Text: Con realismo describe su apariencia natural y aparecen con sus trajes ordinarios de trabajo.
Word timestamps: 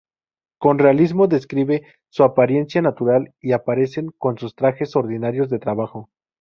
Con 0.57 0.79
realismo 0.79 1.27
describe 1.27 1.83
su 2.09 2.23
apariencia 2.23 2.81
natural 2.81 3.35
y 3.39 3.51
aparecen 3.51 4.09
con 4.17 4.35
sus 4.39 4.55
trajes 4.55 4.95
ordinarios 4.95 5.51
de 5.51 5.59
trabajo. 5.59 6.09